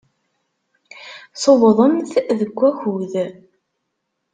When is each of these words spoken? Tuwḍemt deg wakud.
Tuwḍemt 1.41 2.11
deg 2.39 2.51
wakud. 2.59 3.13